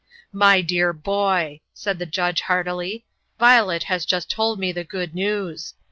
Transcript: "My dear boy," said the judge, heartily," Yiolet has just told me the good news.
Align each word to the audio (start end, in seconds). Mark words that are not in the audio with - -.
"My 0.47 0.61
dear 0.61 0.93
boy," 0.93 1.61
said 1.75 1.99
the 1.99 2.07
judge, 2.07 2.41
heartily," 2.41 3.05
Yiolet 3.39 3.83
has 3.83 4.03
just 4.03 4.31
told 4.31 4.57
me 4.57 4.71
the 4.71 4.83
good 4.83 5.13
news. 5.13 5.75